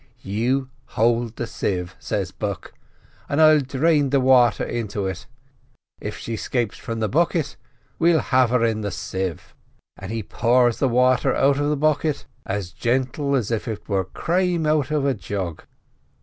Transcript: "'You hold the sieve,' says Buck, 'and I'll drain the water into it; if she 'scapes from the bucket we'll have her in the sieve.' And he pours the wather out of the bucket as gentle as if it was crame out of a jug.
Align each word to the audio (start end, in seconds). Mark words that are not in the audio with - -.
"'You 0.21 0.67
hold 0.97 1.35
the 1.35 1.45
sieve,' 1.45 1.95
says 1.99 2.31
Buck, 2.31 2.73
'and 3.29 3.39
I'll 3.39 3.59
drain 3.59 4.09
the 4.09 4.19
water 4.19 4.63
into 4.63 5.05
it; 5.05 5.27
if 5.99 6.17
she 6.17 6.35
'scapes 6.35 6.75
from 6.75 7.01
the 7.01 7.07
bucket 7.07 7.55
we'll 7.99 8.17
have 8.19 8.49
her 8.49 8.65
in 8.65 8.81
the 8.81 8.89
sieve.' 8.89 9.53
And 9.97 10.11
he 10.11 10.23
pours 10.23 10.79
the 10.79 10.89
wather 10.89 11.35
out 11.35 11.59
of 11.59 11.69
the 11.69 11.77
bucket 11.77 12.25
as 12.47 12.71
gentle 12.71 13.35
as 13.35 13.51
if 13.51 13.67
it 13.67 13.87
was 13.87 14.07
crame 14.15 14.65
out 14.65 14.89
of 14.89 15.05
a 15.05 15.13
jug. 15.13 15.65